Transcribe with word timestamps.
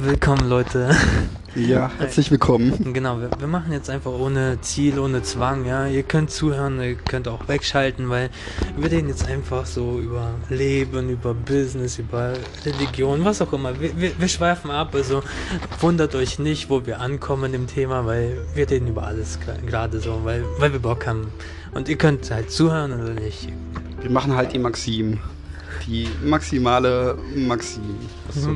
Willkommen, 0.00 0.48
Leute. 0.48 0.96
Ja, 1.54 1.90
herzlich 1.98 2.30
willkommen. 2.30 2.94
Genau, 2.94 3.20
wir, 3.20 3.28
wir, 3.38 3.46
machen 3.46 3.72
jetzt 3.72 3.90
einfach 3.90 4.12
ohne 4.12 4.58
Ziel, 4.62 4.98
ohne 4.98 5.22
Zwang, 5.22 5.66
ja. 5.66 5.86
Ihr 5.86 6.02
könnt 6.02 6.30
zuhören, 6.30 6.80
ihr 6.80 6.94
könnt 6.94 7.28
auch 7.28 7.46
wegschalten, 7.46 8.08
weil 8.08 8.30
wir 8.78 8.90
reden 8.90 9.08
jetzt 9.08 9.28
einfach 9.28 9.66
so 9.66 9.98
über 9.98 10.30
Leben, 10.48 11.10
über 11.10 11.34
Business, 11.34 11.98
über 11.98 12.32
Religion, 12.64 13.22
was 13.26 13.42
auch 13.42 13.52
immer. 13.52 13.78
Wir, 13.78 14.00
wir, 14.00 14.18
wir 14.18 14.28
schweifen 14.28 14.70
ab, 14.70 14.94
also 14.94 15.22
wundert 15.80 16.14
euch 16.14 16.38
nicht, 16.38 16.70
wo 16.70 16.86
wir 16.86 17.00
ankommen 17.00 17.52
im 17.52 17.66
Thema, 17.66 18.06
weil 18.06 18.38
wir 18.54 18.70
reden 18.70 18.88
über 18.88 19.02
alles 19.02 19.38
gerade 19.66 20.00
so, 20.00 20.20
weil, 20.24 20.42
weil 20.58 20.72
wir 20.72 20.80
Bock 20.80 21.06
haben. 21.06 21.26
Und 21.74 21.90
ihr 21.90 21.96
könnt 21.96 22.30
halt 22.30 22.50
zuhören 22.50 22.98
oder 22.98 23.12
nicht. 23.12 23.48
Wir 24.00 24.10
machen 24.10 24.34
halt 24.36 24.54
die 24.54 24.58
Maxim. 24.58 25.18
Die 25.86 26.08
maximale 26.24 27.18
Maxim. 27.34 27.82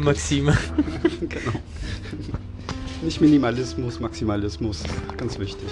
Maxime. 0.03 0.57
genau. 1.21 1.53
Nicht 3.03 3.21
Minimalismus, 3.21 4.01
Maximalismus. 4.01 4.83
Ganz 5.17 5.39
wichtig. 5.39 5.69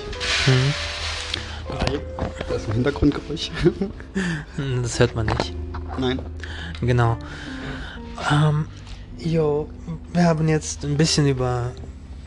Mhm. 0.47 0.75
Da 2.48 2.55
ist 2.55 2.69
ein 2.69 2.75
Hintergrundgeräusch. 2.75 3.51
das 4.83 5.01
hört 5.01 5.15
man 5.15 5.27
nicht. 5.27 5.55
Nein. 5.98 6.19
Genau. 6.80 7.17
Ähm, 8.31 8.67
jo, 9.19 9.69
wir 10.12 10.25
haben 10.25 10.48
jetzt 10.48 10.84
ein 10.84 10.97
bisschen 10.97 11.27
über 11.27 11.73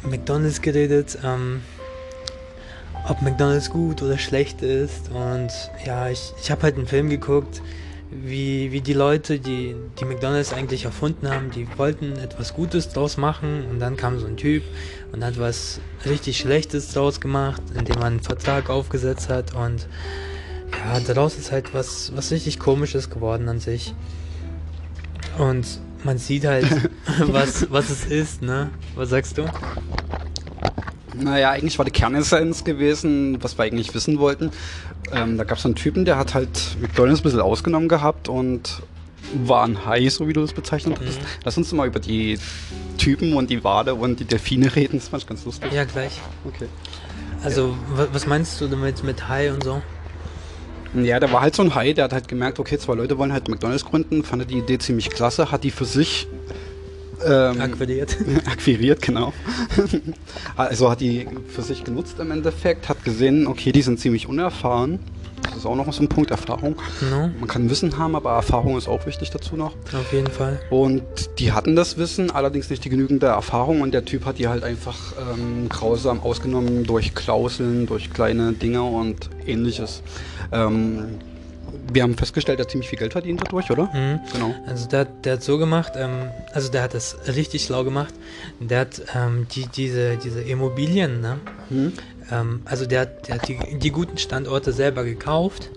McDonalds 0.03 0.61
geredet. 0.61 1.17
Ähm, 1.23 1.61
ob 3.07 3.21
McDonalds 3.21 3.69
gut 3.69 4.01
oder 4.01 4.17
schlecht 4.17 4.61
ist. 4.61 5.09
Und 5.09 5.51
ja, 5.85 6.09
ich, 6.09 6.33
ich 6.41 6.51
habe 6.51 6.63
halt 6.63 6.75
einen 6.75 6.87
Film 6.87 7.09
geguckt 7.09 7.61
wie, 8.09 8.71
wie 8.71 8.81
die 8.81 8.93
Leute, 8.93 9.39
die, 9.39 9.75
die 9.99 10.05
McDonalds 10.05 10.53
eigentlich 10.53 10.85
erfunden 10.85 11.29
haben, 11.29 11.51
die 11.51 11.67
wollten 11.77 12.13
etwas 12.17 12.53
Gutes 12.53 12.89
draus 12.89 13.17
machen 13.17 13.65
und 13.69 13.79
dann 13.79 13.97
kam 13.97 14.19
so 14.19 14.27
ein 14.27 14.37
Typ 14.37 14.63
und 15.11 15.23
hat 15.23 15.39
was 15.39 15.81
richtig 16.05 16.37
Schlechtes 16.37 16.93
draus 16.93 17.19
gemacht, 17.19 17.61
indem 17.77 17.95
man 17.95 18.13
einen 18.13 18.19
Vertrag 18.21 18.69
aufgesetzt 18.69 19.29
hat 19.29 19.53
und 19.53 19.87
ja, 20.71 20.99
daraus 20.99 21.37
ist 21.37 21.51
halt 21.51 21.73
was, 21.73 22.11
was 22.15 22.31
richtig 22.31 22.59
komisches 22.59 23.09
geworden 23.09 23.47
an 23.49 23.59
sich. 23.59 23.93
Und 25.37 25.79
man 26.03 26.17
sieht 26.17 26.45
halt, 26.45 26.65
was, 27.19 27.69
was 27.71 27.89
es 27.89 28.05
ist, 28.05 28.41
ne? 28.41 28.69
Was 28.95 29.09
sagst 29.09 29.37
du? 29.37 29.45
Naja, 31.19 31.51
eigentlich 31.51 31.77
war 31.77 31.85
die 31.85 31.91
Kernessenz 31.91 32.63
gewesen, 32.63 33.41
was 33.41 33.57
wir 33.57 33.65
eigentlich 33.65 33.93
wissen 33.93 34.19
wollten. 34.19 34.51
Ähm, 35.11 35.37
da 35.37 35.43
gab 35.43 35.57
es 35.57 35.65
einen 35.65 35.75
Typen, 35.75 36.05
der 36.05 36.17
hat 36.17 36.33
halt 36.33 36.77
McDonalds 36.81 37.21
ein 37.21 37.23
bisschen 37.23 37.41
ausgenommen 37.41 37.89
gehabt 37.89 38.29
und 38.29 38.81
war 39.33 39.65
ein 39.65 39.85
Hai, 39.85 40.07
so 40.09 40.27
wie 40.27 40.33
du 40.33 40.41
das 40.41 40.53
bezeichnet 40.53 40.99
hast. 41.05 41.21
Mhm. 41.21 41.25
Lass 41.43 41.57
uns 41.57 41.71
mal 41.73 41.87
über 41.87 41.99
die 41.99 42.37
Typen 42.97 43.33
und 43.33 43.49
die 43.49 43.63
Wade 43.63 43.95
und 43.95 44.19
die 44.19 44.25
Delfine 44.25 44.75
reden, 44.75 44.99
das 44.99 45.09
fand 45.09 45.23
ich 45.23 45.29
ganz 45.29 45.45
lustig. 45.45 45.71
Ja, 45.71 45.83
gleich. 45.83 46.19
Okay. 46.45 46.67
Also, 47.43 47.75
ja. 47.97 48.07
was 48.11 48.25
meinst 48.25 48.59
du 48.61 48.67
damit 48.67 49.03
mit 49.03 49.27
Hai 49.27 49.51
und 49.51 49.63
so? 49.63 49.81
Ja, 50.93 51.19
der 51.19 51.31
war 51.31 51.41
halt 51.41 51.55
so 51.55 51.63
ein 51.63 51.75
Hai, 51.75 51.93
der 51.93 52.05
hat 52.05 52.13
halt 52.13 52.27
gemerkt, 52.27 52.59
okay, 52.59 52.77
zwei 52.77 52.95
Leute 52.95 53.17
wollen 53.17 53.33
halt 53.33 53.49
McDonalds 53.49 53.85
gründen, 53.85 54.23
fand 54.23 54.49
die 54.49 54.57
Idee 54.57 54.77
ziemlich 54.77 55.09
klasse, 55.09 55.51
hat 55.51 55.63
die 55.63 55.71
für 55.71 55.85
sich 55.85 56.27
ähm, 57.25 57.61
akquiriert. 57.61 58.17
akquiriert, 58.45 59.01
genau. 59.01 59.33
also 60.55 60.89
hat 60.89 61.01
die 61.01 61.27
für 61.47 61.61
sich 61.61 61.83
genutzt 61.83 62.19
im 62.19 62.31
Endeffekt, 62.31 62.89
hat 62.89 63.03
gesehen, 63.03 63.47
okay, 63.47 63.71
die 63.71 63.81
sind 63.81 63.99
ziemlich 63.99 64.27
unerfahren. 64.27 64.99
Das 65.43 65.57
ist 65.57 65.65
auch 65.65 65.75
noch 65.75 65.91
so 65.91 66.03
ein 66.03 66.09
Punkt, 66.09 66.31
Erfahrung. 66.31 66.75
No. 67.09 67.31
Man 67.39 67.47
kann 67.47 67.69
Wissen 67.69 67.97
haben, 67.97 68.15
aber 68.15 68.31
Erfahrung 68.31 68.77
ist 68.77 68.87
auch 68.87 69.05
wichtig 69.05 69.29
dazu 69.29 69.55
noch. 69.55 69.75
Auf 69.93 70.11
jeden 70.11 70.27
Fall. 70.27 70.59
Und 70.69 71.03
die 71.39 71.51
hatten 71.51 71.75
das 71.75 71.97
Wissen, 71.97 72.31
allerdings 72.31 72.69
nicht 72.69 72.83
die 72.85 72.89
genügende 72.89 73.27
Erfahrung 73.27 73.81
und 73.81 73.93
der 73.93 74.05
Typ 74.05 74.25
hat 74.25 74.39
die 74.39 74.47
halt 74.47 74.63
einfach 74.63 75.13
ähm, 75.19 75.69
grausam 75.69 76.19
ausgenommen 76.19 76.83
durch 76.83 77.15
Klauseln, 77.15 77.87
durch 77.87 78.11
kleine 78.11 78.53
Dinge 78.53 78.83
und 78.83 79.29
ähnliches. 79.45 80.03
Ähm, 80.51 81.19
wir 81.91 82.03
haben 82.03 82.15
festgestellt, 82.15 82.59
er 82.59 82.63
hat 82.63 82.71
ziemlich 82.71 82.89
viel 82.89 82.99
Geld 82.99 83.13
verdient 83.13 83.41
dadurch, 83.41 83.69
oder? 83.71 83.85
Mhm. 83.93 84.19
Genau. 84.33 84.55
Also 84.65 84.87
der, 84.87 85.05
der 85.05 85.33
hat 85.33 85.43
so 85.43 85.57
gemacht, 85.57 85.93
ähm, 85.95 86.29
also 86.53 86.71
der 86.71 86.83
hat 86.83 86.93
das 86.93 87.17
richtig 87.27 87.63
schlau 87.63 87.83
gemacht. 87.83 88.13
Der 88.59 88.81
hat 88.81 89.01
ähm, 89.15 89.47
die, 89.53 89.67
diese, 89.67 90.17
diese 90.17 90.41
Immobilien, 90.41 91.21
ne? 91.21 91.39
Mhm. 91.69 91.93
Ähm, 92.31 92.61
also 92.65 92.85
der, 92.85 93.05
der 93.05 93.35
hat 93.35 93.47
die, 93.47 93.57
die 93.79 93.91
guten 93.91 94.17
Standorte 94.17 94.73
selber 94.73 95.03
gekauft 95.03 95.69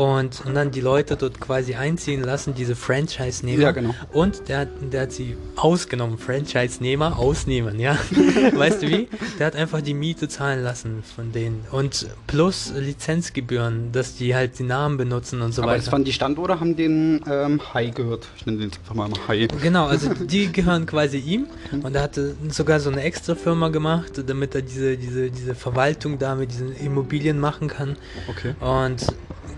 und, 0.00 0.46
und 0.46 0.54
dann 0.54 0.70
die 0.70 0.80
Leute 0.80 1.14
dort 1.14 1.38
quasi 1.40 1.74
einziehen 1.74 2.22
lassen, 2.22 2.54
diese 2.54 2.74
Franchise-Nehmer. 2.74 3.62
Ja, 3.62 3.70
genau. 3.72 3.94
Und 4.12 4.48
der, 4.48 4.64
der 4.64 5.02
hat 5.02 5.12
sie 5.12 5.36
ausgenommen, 5.56 6.16
Franchise-Nehmer 6.16 7.18
ausnehmen, 7.18 7.78
ja. 7.78 7.98
weißt 8.54 8.82
du 8.82 8.88
wie? 8.88 9.08
Der 9.38 9.48
hat 9.48 9.56
einfach 9.56 9.82
die 9.82 9.92
Miete 9.92 10.26
zahlen 10.28 10.64
lassen 10.64 11.02
von 11.02 11.32
denen. 11.32 11.66
Und 11.70 12.06
plus 12.26 12.72
Lizenzgebühren, 12.74 13.92
dass 13.92 14.16
die 14.16 14.34
halt 14.34 14.58
die 14.58 14.62
Namen 14.62 14.96
benutzen 14.96 15.42
und 15.42 15.52
so 15.52 15.60
Aber 15.60 15.72
weiter. 15.72 15.82
Aber 15.82 15.92
waren 15.92 16.04
die 16.04 16.14
Standorte, 16.14 16.58
haben 16.58 16.76
den 16.76 17.22
ähm, 17.30 17.60
Hai 17.74 17.88
gehört. 17.88 18.26
Ich 18.38 18.46
nenne 18.46 18.56
den 18.56 18.70
einfach 18.72 18.94
mal 18.94 19.10
Hai. 19.28 19.48
Genau, 19.60 19.84
also 19.84 20.14
die 20.20 20.50
gehören 20.50 20.86
quasi 20.86 21.18
ihm. 21.18 21.46
Und 21.82 21.94
er 21.94 22.04
hatte 22.04 22.36
sogar 22.48 22.80
so 22.80 22.88
eine 22.88 23.02
extra 23.02 23.34
Firma 23.34 23.68
gemacht, 23.68 24.12
damit 24.26 24.54
er 24.54 24.62
diese, 24.62 24.96
diese, 24.96 25.30
diese 25.30 25.54
Verwaltung 25.54 26.18
da 26.18 26.36
mit 26.36 26.52
diesen 26.52 26.74
Immobilien 26.74 27.38
machen 27.38 27.68
kann. 27.68 27.96
Okay. 28.30 28.54
Und 28.60 29.04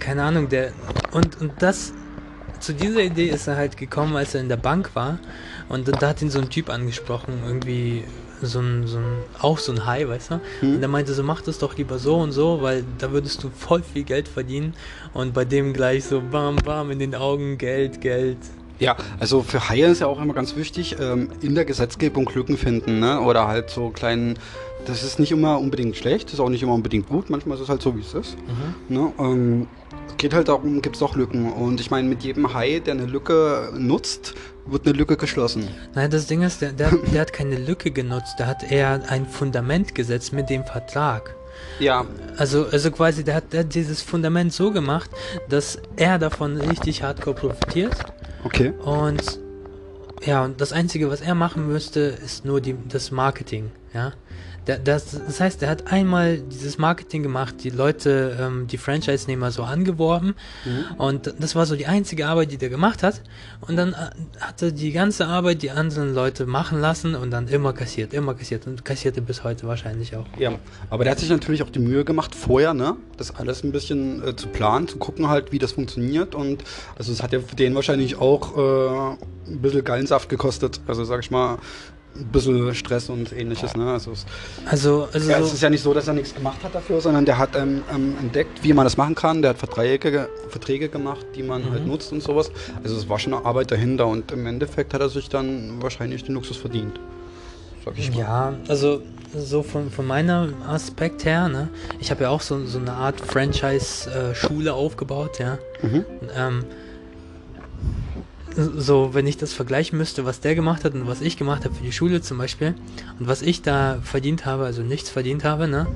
keine 0.03 0.25
Ahnung, 0.25 0.49
der 0.49 0.73
und, 1.13 1.41
und 1.41 1.53
das 1.61 1.93
zu 2.59 2.75
dieser 2.75 3.03
Idee 3.03 3.29
ist 3.29 3.47
er 3.47 3.57
halt 3.57 3.77
gekommen, 3.77 4.17
als 4.17 4.35
er 4.35 4.41
in 4.41 4.49
der 4.49 4.57
Bank 4.57 4.95
war 4.95 5.19
und 5.69 5.89
da 5.89 6.09
hat 6.09 6.23
ihn 6.23 6.31
so 6.31 6.41
ein 6.41 6.51
Typ 6.51 6.71
angesprochen, 6.71 7.43
irgendwie 7.47 8.05
so 8.41 8.61
ein, 8.61 8.87
so 8.87 8.99
ein 8.99 9.19
auch 9.41 9.59
so 9.59 9.73
ein 9.73 9.87
High, 9.87 10.09
weißt 10.09 10.33
du? 10.33 10.41
Hm. 10.61 10.77
Und 10.77 10.83
er 10.83 10.89
meinte 10.89 11.15
so, 11.15 11.23
mach 11.23 11.43
das 11.43 11.59
doch 11.59 11.77
lieber 11.77 11.99
so 11.99 12.17
und 12.17 12.33
so, 12.33 12.63
weil 12.63 12.85
da 12.99 13.13
würdest 13.13 13.45
du 13.45 13.51
voll 13.51 13.83
viel 13.83 14.03
Geld 14.03 14.27
verdienen 14.27 14.75
und 15.15 15.35
bei 15.35 15.45
dem 15.45 15.73
gleich 15.73 16.05
so 16.05 16.21
bam 16.21 16.57
bam 16.57 16.91
in 16.91 16.99
den 16.99 17.15
Augen 17.15 17.59
Geld, 17.59 18.01
Geld. 18.01 18.39
Ja, 18.81 18.97
also 19.21 19.43
für 19.43 19.69
Haie 19.69 19.87
ist 19.87 20.01
ja 20.01 20.09
auch 20.09 20.21
immer 20.21 20.35
ganz 20.35 20.57
wichtig, 20.57 20.97
ähm, 20.99 21.31
in 21.41 21.55
der 21.55 21.65
Gesetzgebung 21.65 22.29
Lücken 22.35 22.57
finden, 22.57 22.99
ne? 22.99 23.21
Oder 23.21 23.47
halt 23.47 23.71
so 23.71 23.91
kleinen 23.91 24.37
das 24.87 25.03
ist 25.03 25.19
nicht 25.19 25.33
immer 25.33 25.59
unbedingt 25.59 25.97
schlecht, 25.97 26.33
ist 26.33 26.41
auch 26.41 26.49
nicht 26.49 26.63
immer 26.63 26.75
unbedingt 26.75 27.09
gut, 27.09 27.31
manchmal 27.31 27.57
ist 27.57 27.65
es 27.65 27.69
halt 27.69 27.83
so, 27.83 27.97
wie 27.97 28.01
es 28.01 28.15
ist. 28.15 28.37
Mhm. 28.39 28.95
Ne? 28.95 29.13
Ähm, 29.19 29.67
es 30.09 30.17
geht 30.17 30.35
halt 30.35 30.49
darum, 30.49 30.83
gibt 30.83 30.97
es 30.97 31.03
auch 31.03 31.17
Lücken. 31.17 31.53
Und 31.53 31.81
ich 31.81 31.91
meine, 31.91 32.09
mit 32.09 32.23
jedem 32.23 32.53
Hai, 32.55 32.81
der 32.81 32.95
eine 32.95 33.07
Lücke 33.07 33.73
nutzt, 33.77 34.35
wird 34.67 34.87
eine 34.87 34.97
Lücke 34.97 35.17
geschlossen. 35.17 35.69
Nein, 35.95 36.11
das 36.11 36.27
Ding 36.27 36.43
ist, 36.43 36.61
der, 36.61 36.73
der, 36.73 36.91
der 37.13 37.21
hat 37.21 37.33
keine 37.33 37.57
Lücke 37.57 37.91
genutzt, 37.91 38.37
der 38.39 38.47
hat 38.47 38.71
eher 38.71 39.03
ein 39.09 39.27
Fundament 39.27 39.95
gesetzt 39.95 40.33
mit 40.33 40.51
dem 40.51 40.65
Vertrag. 40.65 41.35
Ja. 41.79 42.07
Also, 42.37 42.67
also 42.67 42.91
quasi, 42.91 43.25
der 43.25 43.37
hat, 43.37 43.53
der 43.53 43.61
hat 43.61 43.75
dieses 43.75 44.03
Fundament 44.03 44.53
so 44.53 44.71
gemacht, 44.71 45.11
dass 45.49 45.79
er 45.97 46.19
davon 46.19 46.57
richtig 46.57 47.03
hardcore 47.03 47.37
profitiert. 47.37 47.97
Okay. 48.45 48.73
Und 48.85 49.41
ja, 50.25 50.45
und 50.45 50.61
das 50.61 50.73
Einzige, 50.73 51.11
was 51.11 51.21
er 51.21 51.35
machen 51.35 51.67
müsste, 51.67 52.01
ist 52.01 52.45
nur 52.45 52.61
die, 52.61 52.77
das 52.89 53.11
Marketing, 53.11 53.71
ja. 53.95 54.13
Das, 54.65 55.11
das 55.11 55.41
heißt, 55.41 55.63
er 55.63 55.71
hat 55.71 55.89
einmal 55.93 56.39
dieses 56.39 56.79
Marketing 56.79 57.25
gemacht, 57.25 57.57
die 57.65 57.71
Leute, 57.71 58.39
ähm, 58.41 58.69
die 58.69 58.79
Franchise-Nehmer 58.79 59.51
so 59.51 59.65
angeworben. 59.65 60.37
Mhm. 60.65 60.95
Und 60.99 61.35
das 61.41 61.57
war 61.57 61.67
so 61.67 61.75
die 61.75 61.87
einzige 61.87 62.29
Arbeit, 62.29 62.53
die 62.53 62.59
der 62.59 62.69
gemacht 62.69 63.03
hat. 63.03 63.23
Und 63.61 63.75
dann 63.75 63.93
äh, 63.93 64.11
hat 64.41 64.63
er 64.63 64.71
die 64.71 64.93
ganze 64.93 65.27
Arbeit 65.27 65.63
die 65.63 65.73
anderen 65.73 66.15
Leute 66.15 66.47
machen 66.47 66.81
lassen 66.81 67.17
und 67.17 67.33
dann 67.33 67.49
immer 67.49 67.73
kassiert, 67.73 68.15
immer 68.15 68.35
kassiert 68.35 68.69
und 68.69 68.85
kassierte 68.85 69.21
bis 69.21 69.43
heute 69.43 69.67
wahrscheinlich 69.67 70.15
auch. 70.15 70.27
Ja, 70.39 70.53
aber 70.91 71.03
der 71.03 71.13
hat 71.13 71.19
sich 71.19 71.31
natürlich 71.31 71.65
auch 71.65 71.71
die 71.71 71.81
Mühe 71.81 72.05
gemacht, 72.05 72.33
vorher, 72.33 72.73
ne, 72.73 72.97
das 73.17 73.35
alles 73.35 73.65
ein 73.65 73.73
bisschen 73.73 74.23
äh, 74.25 74.37
zu 74.37 74.47
planen, 74.47 74.87
zu 74.87 74.99
gucken 74.99 75.29
halt, 75.29 75.51
wie 75.51 75.59
das 75.59 75.73
funktioniert. 75.73 76.37
Und 76.37 76.63
also 76.97 77.11
es 77.11 77.21
hat 77.21 77.33
ja 77.33 77.41
für 77.41 77.57
den 77.57 77.75
wahrscheinlich 77.75 78.17
auch 78.17 78.57
äh, 78.57 79.17
ein 79.47 79.61
bisschen 79.61 79.85
Gallensaft 79.85 80.29
gekostet. 80.29 80.81
Also 80.87 81.05
sag 81.05 81.21
ich 81.21 81.31
mal, 81.31 81.59
ein 82.15 82.27
bisschen 82.27 82.75
Stress 82.75 83.09
und 83.09 83.33
ähnliches. 83.33 83.75
Ne? 83.77 83.91
Also, 83.91 84.13
es, 84.13 84.27
also, 84.67 85.09
also 85.13 85.31
ja, 85.31 85.39
es 85.39 85.53
ist 85.53 85.63
ja 85.63 85.71
nicht 85.71 85.83
so, 85.83 85.95
dass 85.95 86.09
er 86.09 86.15
nichts 86.15 86.35
gemacht 86.35 86.63
hat 86.63 86.75
dafür, 86.75 87.01
sondern 87.01 87.25
der 87.25 87.39
hat 87.39 87.57
ähm, 87.57 87.83
ähm, 87.93 88.17
entdeckt, 88.21 88.63
wie 88.63 88.73
man 88.73 88.85
das 88.85 88.97
machen 88.97 89.15
kann. 89.15 89.43
Der 89.43 89.51
hat 89.51 89.59
Verträge, 89.59 90.29
Verträge 90.49 90.89
gemacht, 90.89 91.25
die 91.35 91.43
man 91.43 91.63
halt 91.63 91.71
mhm. 91.71 91.75
halt 91.75 91.87
nutzt 91.87 92.13
und 92.13 92.23
sowas. 92.23 92.51
Also 92.83 92.97
es 92.97 93.09
war 93.09 93.19
schon 93.19 93.35
eine 93.35 93.45
Arbeit 93.45 93.71
dahinter 93.71 94.07
und 94.07 94.31
im 94.33 94.47
Endeffekt 94.47 94.93
hat 94.95 95.01
er 95.01 95.09
sich 95.09 95.29
dann 95.29 95.83
wahrscheinlich 95.83 96.25
den 96.25 96.35
Luxus 96.35 96.57
verdient. 96.57 97.01
Sag 97.85 97.99
ich 97.99 98.11
mal. 98.11 98.19
Ja, 98.19 98.55
also 98.69 99.03
so 99.35 99.63
von, 99.63 99.91
von 99.91 100.07
meinem 100.07 100.55
Aspekt 100.69 101.25
her, 101.25 101.49
ne? 101.49 101.69
Ich 101.99 102.11
habe 102.11 102.25
ja 102.25 102.29
auch 102.29 102.43
so, 102.43 102.65
so 102.67 102.79
eine 102.79 102.93
Art 102.93 103.21
Franchise-Schule 103.21 104.71
äh, 104.71 104.73
aufgebaut, 104.73 105.39
ja. 105.39 105.59
Mhm. 105.81 106.05
Ähm, 106.37 106.65
so, 108.57 109.15
wenn 109.15 109.27
ich 109.27 109.37
das 109.37 109.53
vergleichen 109.53 109.99
müsste, 109.99 110.25
was 110.25 110.41
der 110.41 110.55
gemacht 110.55 110.85
hat 110.85 110.95
und 110.95 111.07
was 111.07 111.21
ich 111.21 111.37
gemacht 111.37 111.65
habe 111.65 111.75
für 111.75 111.83
die 111.83 111.93
Schule 111.93 112.21
zum 112.21 112.39
Beispiel 112.39 112.75
und 113.19 113.27
was 113.27 113.43
ich 113.43 113.63
da 113.63 113.99
verdient 114.03 114.47
habe, 114.47 114.65
also 114.65 114.83
nichts 114.83 115.11
verdient 115.11 115.45
habe, 115.45 115.69
ne? 115.69 115.87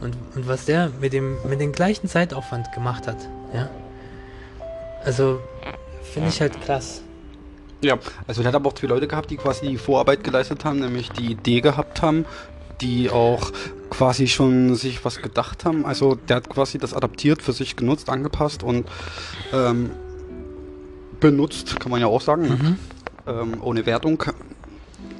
Und, 0.00 0.16
und 0.34 0.48
was 0.48 0.64
der 0.64 0.90
mit 1.00 1.12
dem, 1.12 1.36
mit 1.48 1.60
dem 1.60 1.72
gleichen 1.72 2.08
Zeitaufwand 2.08 2.72
gemacht 2.72 3.06
hat, 3.06 3.16
ja? 3.54 3.70
Also, 5.04 5.40
finde 6.02 6.28
ich 6.28 6.40
halt 6.40 6.60
krass. 6.62 7.02
Ja, 7.82 7.98
also 8.28 8.42
der 8.42 8.48
hat 8.48 8.54
aber 8.54 8.68
auch 8.68 8.74
zwei 8.74 8.86
Leute 8.86 9.08
gehabt, 9.08 9.30
die 9.30 9.36
quasi 9.36 9.66
die 9.66 9.78
Vorarbeit 9.78 10.22
geleistet 10.22 10.64
haben, 10.64 10.78
nämlich 10.78 11.10
die 11.10 11.32
Idee 11.32 11.60
gehabt 11.60 12.00
haben, 12.00 12.24
die 12.80 13.10
auch 13.10 13.50
quasi 13.90 14.28
schon 14.28 14.76
sich 14.76 15.04
was 15.04 15.20
gedacht 15.20 15.64
haben. 15.64 15.84
Also 15.84 16.14
der 16.14 16.36
hat 16.36 16.48
quasi 16.48 16.78
das 16.78 16.94
adaptiert, 16.94 17.42
für 17.42 17.52
sich 17.52 17.74
genutzt, 17.74 18.08
angepasst 18.08 18.62
und 18.62 18.86
ähm, 19.52 19.90
benutzt, 21.22 21.80
kann 21.80 21.90
man 21.90 22.00
ja 22.00 22.06
auch 22.08 22.20
sagen, 22.20 22.42
ne? 22.42 22.58
Mhm. 22.62 22.76
ähm, 23.26 23.62
ohne 23.62 23.86
Wertung. 23.86 24.22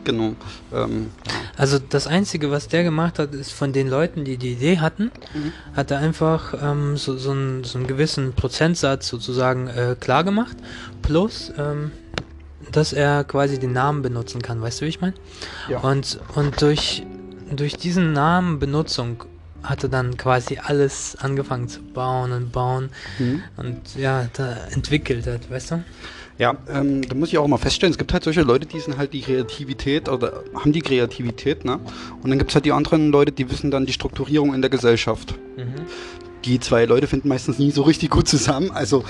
Genau. 0.05 0.35
Ähm, 0.75 1.11
Also 1.57 1.79
das 1.79 2.07
Einzige, 2.09 2.51
was 2.51 2.67
der 2.69 2.83
gemacht 2.83 3.19
hat, 3.21 3.35
ist 3.35 3.53
von 3.53 3.73
den 3.73 3.89
Leuten, 3.89 4.25
die 4.25 4.37
die 4.37 4.53
Idee 4.53 4.79
hatten, 4.81 5.11
Mhm. 5.35 5.53
hat 5.77 5.91
er 5.93 5.99
einfach 6.01 6.55
ähm, 6.61 6.97
so, 6.97 7.17
so, 7.17 7.31
einen, 7.31 7.63
so 7.65 7.79
einen 7.79 7.87
gewissen 7.87 8.33
Prozentsatz 8.35 9.07
sozusagen 9.09 9.69
äh, 9.69 9.95
klar 9.99 10.25
gemacht, 10.25 10.57
plus 11.03 11.53
ähm, 11.57 11.93
dass 12.73 12.93
er 12.93 13.25
quasi 13.25 13.59
den 13.59 13.73
Namen 13.73 14.03
benutzen 14.03 14.43
kann, 14.43 14.61
weißt 14.61 14.81
du, 14.81 14.85
wie 14.87 14.89
ich 14.91 15.01
meine? 15.01 15.15
Ja. 15.69 15.79
Und, 15.81 16.19
und 16.35 16.61
durch, 16.63 17.05
durch 17.55 17.77
diesen 17.77 18.13
Namenbenutzung 18.13 19.25
hat 19.63 19.83
er 19.83 19.89
dann 19.89 20.17
quasi 20.17 20.59
alles 20.63 21.17
angefangen 21.21 21.69
zu 21.69 21.81
bauen 21.83 22.33
und 22.33 22.53
bauen 22.53 22.91
Mhm. 23.19 23.43
und 23.57 23.81
ja, 23.97 24.29
da 24.33 24.57
entwickelt 24.71 25.27
hat, 25.27 25.51
weißt 25.51 25.73
du? 25.73 25.85
Ja, 26.39 26.57
ähm, 26.69 27.03
da 27.07 27.15
muss 27.15 27.29
ich 27.29 27.39
auch 27.39 27.47
mal 27.47 27.59
feststellen, 27.59 27.93
es 27.93 27.99
gibt 27.99 28.13
halt 28.13 28.25
solche 28.25 28.43
Leute, 28.43 28.67
die 28.67 28.81
sind 28.81 28.97
halt 28.97 29.13
die 29.13 29.21
Kreativität 29.21 30.09
oder 30.09 30.43
haben 30.55 30.73
die 30.73 30.81
Kreativität, 30.81 31.65
ne? 31.65 31.79
Und 32.23 32.31
dann 32.31 32.39
gibt 32.39 32.51
es 32.51 32.55
halt 32.55 32.65
die 32.65 32.73
anderen 32.73 33.11
Leute, 33.13 33.33
die 33.33 33.51
wissen 33.51 33.71
dann 33.71 33.87
die 33.87 33.93
Strukturierung 33.93 34.55
in 34.55 34.63
der 34.63 34.71
Gesellschaft. 34.71 35.35
Mhm. 35.57 35.75
Die 36.45 36.59
zwei 36.61 36.85
Leute 36.85 37.07
finden 37.07 37.29
meistens 37.29 37.59
nie 37.59 37.71
so 37.71 37.83
richtig 37.83 38.11
gut 38.11 38.29
zusammen. 38.29 38.71
Also, 38.73 39.05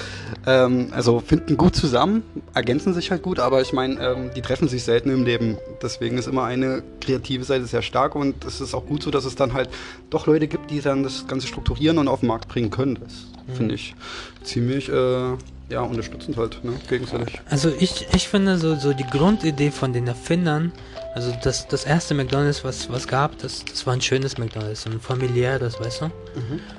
ähm, 0.47 0.89
also 0.93 1.21
finden 1.21 1.57
gut 1.57 1.75
zusammen, 1.75 2.23
ergänzen 2.55 2.95
sich 2.95 3.11
halt 3.11 3.23
gut, 3.23 3.39
aber 3.39 3.61
ich 3.63 3.73
meine, 3.73 4.01
ähm, 4.01 4.31
die 4.37 4.43
treffen 4.43 4.69
sich 4.69 4.85
selten 4.85 5.11
im 5.11 5.25
Leben. 5.25 5.57
Deswegen 5.83 6.19
ist 6.19 6.29
immer 6.29 6.45
eine 6.45 6.83
kreative 7.01 7.45
Seite 7.45 7.67
sehr 7.67 7.83
stark 7.83 8.15
und 8.15 8.45
es 8.45 8.61
ist 8.61 8.75
auch 8.75 8.87
gut 8.87 9.03
so, 9.03 9.11
dass 9.11 9.25
es 9.25 9.35
dann 9.35 9.55
halt 9.55 9.71
doch 10.11 10.27
Leute 10.27 10.49
gibt, 10.49 10.71
die 10.71 10.81
dann 10.81 11.03
das 11.03 11.27
Ganze 11.27 11.47
strukturieren 11.47 11.99
und 11.99 12.09
auf 12.09 12.21
den 12.21 12.29
Markt 12.29 12.49
bringen 12.49 12.71
können. 12.71 12.99
Das 13.03 13.57
finde 13.57 13.75
ich 13.75 13.95
ziemlich 14.43 14.89
äh, 14.89 15.37
ja, 15.73 15.81
unterstützend 15.81 16.37
halt, 16.37 16.63
ne? 16.65 16.73
gegenseitig. 16.89 17.41
Also 17.49 17.73
ich, 17.79 18.07
ich 18.15 18.29
finde 18.29 18.59
so, 18.59 18.77
so 18.77 18.93
die 18.93 19.07
Grundidee 19.07 19.71
von 19.71 19.93
den 19.93 20.07
Erfindern, 20.07 20.73
also 21.15 21.33
das, 21.43 21.69
das 21.69 21.85
erste 21.85 22.15
McDonalds, 22.15 22.65
was 22.65 22.91
was 22.91 23.07
gab, 23.07 23.39
das, 23.39 23.65
das 23.65 23.87
war 23.87 23.93
ein 23.93 24.01
schönes 24.01 24.39
McDonalds, 24.39 24.87
ein 24.87 25.01
familiäres, 25.01 25.79
weißt 25.79 26.03
du? 26.03 26.11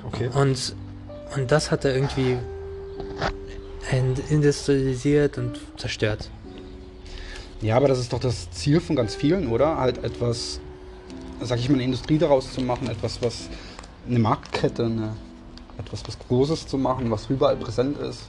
Okay. 0.06 0.28
Und, 0.34 0.74
und 1.36 1.50
das 1.50 1.70
hat 1.70 1.84
er 1.84 1.94
irgendwie 1.94 2.38
industrialisiert 4.30 5.38
und 5.38 5.60
zerstört. 5.76 6.30
Ja, 7.60 7.76
aber 7.76 7.88
das 7.88 7.98
ist 7.98 8.12
doch 8.12 8.20
das 8.20 8.50
Ziel 8.50 8.80
von 8.80 8.96
ganz 8.96 9.14
vielen, 9.14 9.48
oder? 9.48 9.78
Halt 9.78 10.02
etwas, 10.02 10.60
sag 11.40 11.58
ich 11.58 11.68
mal, 11.68 11.76
eine 11.76 11.84
Industrie 11.84 12.18
daraus 12.18 12.52
zu 12.52 12.60
machen, 12.60 12.88
etwas, 12.88 13.22
was 13.22 13.48
eine 14.08 14.18
Marktkette, 14.18 14.84
eine, 14.84 15.16
etwas, 15.78 16.02
was 16.06 16.18
Großes 16.18 16.66
zu 16.66 16.76
machen, 16.76 17.10
was 17.10 17.30
überall 17.30 17.56
präsent 17.56 17.98
ist. 17.98 18.22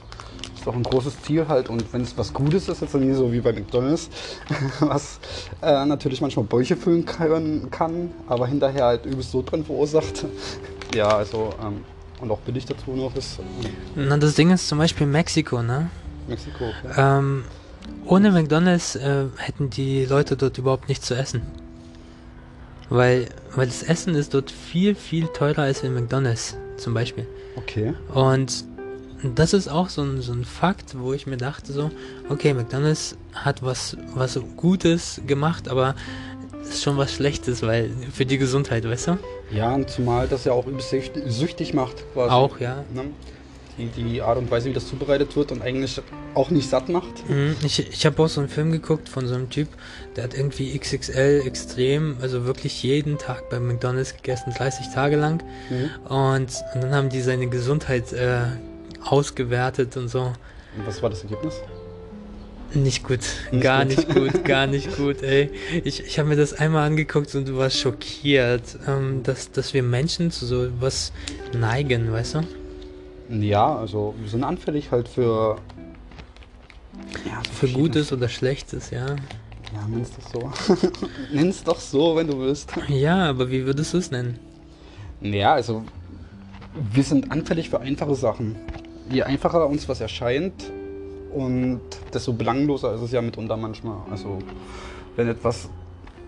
Ist 0.66 0.72
doch 0.72 0.78
ein 0.78 0.82
großes 0.82 1.22
Ziel 1.22 1.46
halt. 1.46 1.70
Und 1.70 1.92
wenn 1.92 2.00
es 2.00 2.18
was 2.18 2.32
Gutes 2.32 2.68
ist, 2.68 2.80
jetzt 2.80 2.92
nicht 2.92 3.14
so 3.14 3.32
wie 3.32 3.38
bei 3.38 3.52
McDonalds, 3.52 4.10
was 4.80 5.20
äh, 5.62 5.86
natürlich 5.86 6.20
manchmal 6.20 6.44
Bäuche 6.44 6.74
füllen 6.74 7.06
können, 7.06 7.70
kann, 7.70 8.10
aber 8.26 8.48
hinterher 8.48 8.86
halt 8.86 9.06
übelst 9.06 9.30
so 9.30 9.42
drin 9.42 9.64
verursacht. 9.64 10.24
ja, 10.96 11.06
also, 11.06 11.54
ähm, 11.64 11.84
und 12.20 12.32
auch 12.32 12.40
billig 12.40 12.64
dazu 12.66 12.90
noch 12.96 13.14
ist 13.14 13.38
ähm, 13.38 14.08
Na, 14.08 14.16
das 14.16 14.34
Ding 14.34 14.50
ist 14.50 14.66
zum 14.66 14.78
Beispiel 14.78 15.06
Mexiko, 15.06 15.62
ne? 15.62 15.88
Mexiko. 16.26 16.64
Okay. 16.64 16.94
Ähm, 16.96 17.44
ohne 18.04 18.32
McDonalds 18.32 18.96
äh, 18.96 19.26
hätten 19.36 19.70
die 19.70 20.04
Leute 20.04 20.36
dort 20.36 20.58
überhaupt 20.58 20.88
nichts 20.88 21.06
zu 21.06 21.14
essen. 21.14 21.42
Weil, 22.88 23.28
weil 23.54 23.66
das 23.66 23.84
Essen 23.84 24.16
ist 24.16 24.34
dort 24.34 24.50
viel, 24.50 24.96
viel 24.96 25.28
teurer 25.28 25.62
als 25.62 25.84
in 25.84 25.94
McDonalds 25.94 26.56
zum 26.76 26.92
Beispiel. 26.92 27.28
okay. 27.56 27.94
Und 28.12 28.64
das 29.34 29.52
ist 29.54 29.68
auch 29.68 29.88
so 29.88 30.02
ein, 30.02 30.20
so 30.20 30.32
ein 30.32 30.44
Fakt, 30.44 30.98
wo 30.98 31.12
ich 31.12 31.26
mir 31.26 31.36
dachte 31.36 31.72
so, 31.72 31.90
okay, 32.28 32.52
McDonalds 32.54 33.16
hat 33.34 33.62
was, 33.62 33.96
was 34.14 34.38
Gutes 34.56 35.20
gemacht, 35.26 35.68
aber 35.68 35.94
ist 36.62 36.82
schon 36.82 36.96
was 36.96 37.12
Schlechtes, 37.12 37.62
weil 37.62 37.90
für 38.12 38.26
die 38.26 38.38
Gesundheit, 38.38 38.84
weißt 38.88 39.08
du? 39.08 39.18
Ja, 39.52 39.72
und 39.74 39.88
zumal 39.88 40.26
das 40.26 40.44
ja 40.44 40.52
auch 40.52 40.66
übelst 40.66 40.90
sücht- 40.92 41.12
süchtig 41.26 41.74
macht 41.74 42.04
quasi. 42.12 42.32
Auch, 42.34 42.58
ja. 42.60 42.84
Ne? 42.92 43.04
Die, 43.78 43.86
die 43.88 44.22
Art 44.22 44.38
und 44.38 44.50
Weise, 44.50 44.70
wie 44.70 44.72
das 44.72 44.88
zubereitet 44.88 45.36
wird 45.36 45.52
und 45.52 45.60
eigentlich 45.62 46.00
auch 46.34 46.48
nicht 46.50 46.68
satt 46.68 46.88
macht. 46.88 47.28
Mhm, 47.28 47.54
Ich, 47.62 47.78
ich 47.78 48.06
habe 48.06 48.22
auch 48.22 48.28
so 48.28 48.40
einen 48.40 48.48
Film 48.48 48.72
geguckt 48.72 49.08
von 49.08 49.26
so 49.26 49.34
einem 49.34 49.50
Typ, 49.50 49.68
der 50.16 50.24
hat 50.24 50.34
irgendwie 50.34 50.76
XXL 50.78 51.42
extrem, 51.44 52.16
also 52.22 52.46
wirklich 52.46 52.82
jeden 52.82 53.18
Tag 53.18 53.50
bei 53.50 53.60
McDonalds 53.60 54.16
gegessen, 54.16 54.52
30 54.56 54.88
Tage 54.94 55.16
lang. 55.16 55.42
Mhm. 55.70 56.10
Und, 56.10 56.50
und 56.74 56.82
dann 56.82 56.92
haben 56.94 57.08
die 57.10 57.20
seine 57.20 57.48
Gesundheit 57.48 58.12
äh, 58.14 58.44
ausgewertet 59.06 59.96
und 59.96 60.08
so. 60.08 60.20
Und 60.22 60.86
was 60.86 61.02
war 61.02 61.10
das 61.10 61.22
Ergebnis? 61.22 61.54
Nicht 62.74 63.04
gut, 63.04 63.20
Nicht 63.52 63.62
gar 63.62 63.84
gut. 63.86 63.96
nicht 63.96 64.14
gut, 64.14 64.44
gar 64.44 64.66
nicht 64.66 64.96
gut, 64.96 65.22
ey. 65.22 65.50
Ich, 65.84 66.00
ich 66.04 66.18
habe 66.18 66.28
mir 66.28 66.36
das 66.36 66.52
einmal 66.52 66.86
angeguckt 66.86 67.34
und 67.34 67.48
du 67.48 67.56
warst 67.56 67.78
schockiert, 67.78 68.76
ähm, 68.86 69.22
dass, 69.22 69.50
dass 69.52 69.72
wir 69.72 69.82
Menschen 69.82 70.30
zu 70.30 70.44
so 70.46 70.68
was 70.80 71.12
neigen, 71.58 72.12
weißt 72.12 72.34
du? 72.34 72.40
Ja, 73.40 73.76
also 73.76 74.14
wir 74.20 74.28
sind 74.28 74.44
anfällig 74.44 74.90
halt 74.90 75.08
für. 75.08 75.56
Ja, 77.24 77.40
so 77.44 77.66
Für 77.66 77.68
Gutes 77.72 78.12
oder 78.12 78.28
Schlechtes, 78.28 78.90
ja. 78.90 79.06
Ja, 79.06 79.86
nenn's 79.88 80.10
doch 80.12 80.56
so. 80.66 80.74
nenn's 81.32 81.62
doch 81.64 81.80
so, 81.80 82.16
wenn 82.16 82.26
du 82.26 82.38
willst. 82.38 82.72
Ja, 82.88 83.28
aber 83.28 83.50
wie 83.50 83.64
würdest 83.64 83.94
du 83.94 83.98
es 83.98 84.10
nennen? 84.10 84.38
Ja, 85.20 85.54
also 85.54 85.82
wir 86.92 87.02
sind 87.02 87.30
anfällig 87.32 87.70
für 87.70 87.80
einfache 87.80 88.14
Sachen. 88.14 88.56
Je 89.10 89.22
einfacher 89.22 89.66
uns 89.66 89.88
was 89.88 90.00
erscheint 90.00 90.70
und 91.32 91.80
desto 92.12 92.32
belangloser 92.32 92.94
ist 92.94 93.02
es 93.02 93.12
ja 93.12 93.22
mitunter 93.22 93.56
manchmal. 93.56 93.98
Also 94.10 94.38
wenn 95.16 95.28
etwas 95.28 95.68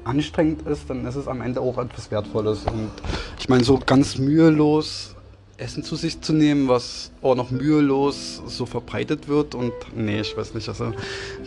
anstrengend 0.04 0.66
ist, 0.66 0.88
dann 0.88 1.06
ist 1.06 1.16
es 1.16 1.28
am 1.28 1.40
Ende 1.40 1.60
auch 1.60 1.78
etwas 1.78 2.10
Wertvolles. 2.10 2.64
Und 2.64 2.90
ich 3.38 3.48
meine, 3.48 3.64
so 3.64 3.78
ganz 3.84 4.18
mühelos 4.18 5.14
Essen 5.58 5.82
zu 5.82 5.96
sich 5.96 6.20
zu 6.20 6.32
nehmen, 6.32 6.68
was 6.68 7.10
auch 7.20 7.34
noch 7.34 7.50
mühelos 7.50 8.42
so 8.46 8.64
verbreitet 8.64 9.28
wird 9.28 9.56
und 9.56 9.72
nee, 9.96 10.20
ich 10.20 10.36
weiß 10.36 10.54
nicht, 10.54 10.68
also 10.68 10.92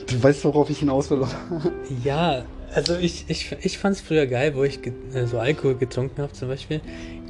du 0.08 0.24
weißt, 0.24 0.44
worauf 0.44 0.70
ich 0.70 0.80
hinaus 0.80 1.10
will. 1.10 1.26
Ja, 2.04 2.44
also 2.74 2.96
ich, 2.96 3.26
ich, 3.30 3.56
ich 3.62 3.78
fand 3.78 3.96
es 3.96 4.02
früher 4.02 4.28
geil, 4.28 4.54
wo 4.56 4.64
ich 4.64 4.80
äh, 4.86 5.26
so 5.28 5.40
Alkohol 5.40 5.76
getrunken 5.76 6.22
habe 6.22 6.34
zum 6.34 6.50
Beispiel. 6.50 6.82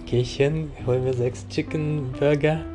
Gehe 0.07 0.21
ich 0.21 0.35
hin, 0.35 0.71
hol 0.87 0.99
mir 0.99 1.13
sechs 1.13 1.47
Chicken 1.49 2.13
Burger 2.19 2.65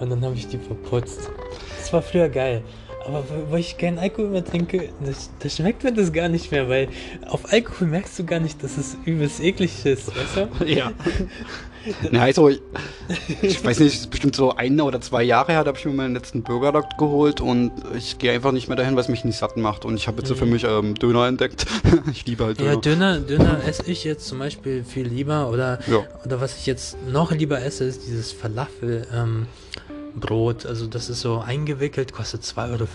und 0.00 0.10
dann 0.10 0.24
habe 0.24 0.34
ich 0.34 0.46
die 0.48 0.58
verputzt. 0.58 1.30
Das 1.78 1.92
war 1.92 2.02
früher 2.02 2.28
geil. 2.28 2.62
Aber 3.06 3.22
wo, 3.28 3.52
wo 3.52 3.56
ich 3.56 3.78
keinen 3.78 3.98
Alkohol 3.98 4.30
mehr 4.30 4.44
trinke, 4.44 4.88
das, 5.04 5.30
da 5.38 5.48
schmeckt 5.48 5.84
mir 5.84 5.92
das 5.92 6.12
gar 6.12 6.28
nicht 6.28 6.50
mehr, 6.50 6.68
weil 6.68 6.88
auf 7.28 7.52
Alkohol 7.52 7.88
merkst 7.88 8.18
du 8.18 8.24
gar 8.24 8.40
nicht, 8.40 8.62
dass 8.62 8.76
es 8.76 8.96
übelst 9.04 9.40
eklig 9.40 9.86
ist, 9.86 10.08
weißt 10.08 10.36
du? 10.36 10.64
Ja. 10.64 10.92
Na, 12.10 12.22
also, 12.22 12.48
ich, 12.48 12.60
ich 13.42 13.64
weiß 13.64 13.80
nicht, 13.80 13.94
es 13.94 14.00
ist 14.00 14.10
bestimmt 14.10 14.36
so 14.36 14.54
ein 14.54 14.80
oder 14.80 15.00
zwei 15.00 15.22
Jahre 15.22 15.52
her, 15.52 15.64
da 15.64 15.68
habe 15.68 15.78
ich 15.78 15.84
mir 15.84 15.92
meinen 15.92 16.14
letzten 16.14 16.42
Burger 16.42 16.82
geholt 16.98 17.40
und 17.40 17.72
ich 17.96 18.18
gehe 18.18 18.32
einfach 18.32 18.52
nicht 18.52 18.68
mehr 18.68 18.76
dahin, 18.76 18.94
weil 18.94 19.02
es 19.02 19.08
mich 19.08 19.24
nicht 19.24 19.38
satt 19.38 19.56
macht. 19.56 19.84
Und 19.84 19.96
ich 19.96 20.06
habe 20.08 20.18
jetzt 20.18 20.28
so 20.28 20.34
für 20.34 20.46
mich 20.46 20.64
ähm, 20.64 20.94
Döner 20.94 21.26
entdeckt. 21.26 21.66
ich 22.10 22.26
liebe 22.26 22.44
halt 22.44 22.60
Döner. 22.60 22.72
Ja, 22.72 22.76
Döner, 22.76 23.20
Döner 23.20 23.60
esse 23.66 23.84
ich 23.90 24.04
jetzt 24.04 24.26
zum 24.26 24.38
Beispiel 24.38 24.84
viel 24.84 25.06
lieber 25.06 25.50
oder, 25.50 25.78
Ja. 25.86 26.04
oder 26.24 26.40
was 26.40 26.56
ich 26.58 26.66
jetzt 26.66 26.96
noch 27.08 27.30
lieber 27.32 27.62
esse, 27.62 27.84
ist 27.84 28.06
dieses 28.06 28.32
Falafel 28.32 29.06
ähm, 29.14 29.46
Brot. 30.20 30.66
Also 30.66 30.86
das 30.86 31.08
ist 31.10 31.20
so 31.20 31.38
eingewickelt, 31.40 32.12
kostet 32.12 32.42
2,50 32.42 32.70
Euro 32.72 32.86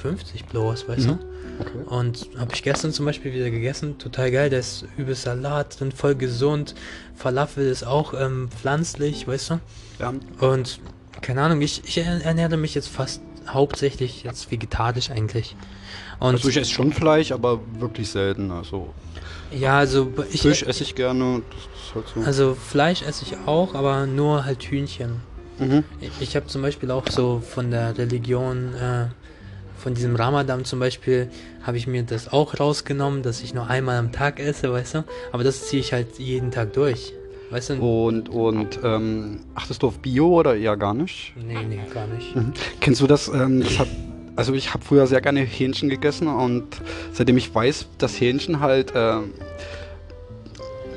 bloß, 0.51 0.87
weißt 0.87 1.07
Mhm. 1.07 1.19
du? 1.19 1.19
Okay. 1.59 1.83
Und 1.87 2.29
habe 2.37 2.51
ich 2.53 2.63
gestern 2.63 2.91
zum 2.91 3.05
Beispiel 3.05 3.33
wieder 3.33 3.49
gegessen, 3.51 3.97
total 3.99 4.31
geil, 4.31 4.49
da 4.49 4.57
ist 4.57 4.85
übel 4.97 5.13
Salat 5.15 5.79
drin, 5.79 5.91
voll 5.91 6.15
gesund. 6.15 6.73
Falafel 7.15 7.67
ist 7.67 7.83
auch 7.85 8.13
ähm, 8.19 8.49
pflanzlich, 8.49 9.27
weißt 9.27 9.51
du? 9.51 9.59
Ja. 9.99 10.13
Und 10.39 10.79
keine 11.21 11.41
Ahnung, 11.43 11.61
ich, 11.61 11.83
ich 11.85 11.97
er- 11.99 12.23
ernähre 12.25 12.57
mich 12.57 12.73
jetzt 12.73 12.87
fast 12.87 13.21
hauptsächlich 13.47 14.23
jetzt 14.23 14.49
vegetarisch 14.51 15.11
eigentlich. 15.11 15.55
Und 16.19 16.35
Also 16.35 16.49
ich 16.49 16.57
esse 16.57 16.71
schon 16.71 16.93
Fleisch, 16.93 17.31
aber 17.31 17.59
wirklich 17.79 18.09
selten. 18.09 18.49
Also 18.51 18.93
ja, 19.51 19.77
also 19.79 20.11
ich, 20.31 20.41
Fisch 20.41 20.63
esse 20.63 20.83
ich 20.83 20.95
gerne. 20.95 21.41
Halt 21.93 22.05
so. 22.15 22.21
Also 22.21 22.55
Fleisch 22.55 23.01
esse 23.01 23.25
ich 23.25 23.35
auch, 23.47 23.75
aber 23.75 24.05
nur 24.05 24.45
halt 24.45 24.63
Hühnchen. 24.63 25.21
Mhm. 25.61 25.83
Ich, 26.19 26.35
habe 26.35 26.47
zum 26.47 26.61
Beispiel 26.61 26.91
auch 26.91 27.07
so 27.07 27.39
von 27.39 27.71
der 27.71 27.97
Religion, 27.97 28.73
äh, 28.75 29.07
von 29.77 29.93
diesem 29.93 30.15
Ramadan 30.15 30.65
zum 30.65 30.79
Beispiel, 30.79 31.29
habe 31.63 31.77
ich 31.77 31.87
mir 31.87 32.03
das 32.03 32.31
auch 32.31 32.59
rausgenommen, 32.59 33.23
dass 33.23 33.41
ich 33.41 33.53
nur 33.53 33.67
einmal 33.67 33.97
am 33.97 34.11
Tag 34.11 34.39
esse, 34.39 34.71
weißt 34.71 34.95
du? 34.95 35.03
Aber 35.31 35.43
das 35.43 35.67
ziehe 35.67 35.79
ich 35.79 35.93
halt 35.93 36.19
jeden 36.19 36.51
Tag 36.51 36.73
durch. 36.73 37.13
Weißt 37.49 37.71
du? 37.71 37.73
Und, 37.75 38.29
und 38.29 38.79
ähm, 38.83 39.41
achtest 39.55 39.83
du 39.83 39.87
auf 39.87 39.99
Bio 39.99 40.39
oder 40.39 40.55
eher 40.55 40.77
gar 40.77 40.93
nicht? 40.93 41.33
Nee, 41.35 41.57
nee, 41.67 41.79
gar 41.93 42.07
nicht. 42.07 42.35
Mhm. 42.35 42.53
Kennst 42.79 43.01
du 43.01 43.07
das? 43.07 43.27
Ähm, 43.27 43.61
das 43.61 43.79
hat, 43.79 43.89
Also 44.37 44.53
ich 44.53 44.73
habe 44.73 44.83
früher 44.83 45.05
sehr 45.07 45.19
gerne 45.21 45.41
Hähnchen 45.41 45.89
gegessen 45.89 46.27
und 46.27 46.63
seitdem 47.11 47.37
ich 47.37 47.53
weiß, 47.53 47.87
dass 47.97 48.19
Hähnchen 48.19 48.61
halt, 48.61 48.95
äh, 48.95 49.17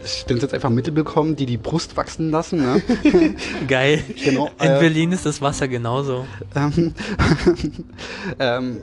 ich 0.05 0.25
bin 0.27 0.39
jetzt 0.39 0.53
einfach 0.55 0.71
Mittel 0.71 0.93
bekommen, 0.93 1.37
die 1.37 1.47
die 1.47 1.57
Brust 1.57 1.97
wachsen 1.97 2.31
lassen. 2.31 2.59
Ne? 2.61 2.83
Geil. 3.69 4.03
Genau, 4.23 4.51
In 4.61 4.67
äh, 4.71 4.79
Berlin 4.81 5.13
ist 5.13 5.27
das 5.27 5.41
Wasser 5.41 5.69
genauso. 5.69 6.27
ähm, 6.55 6.95
ähm, 8.39 8.81